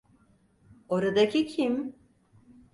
[0.89, 1.95] Oradaki kim?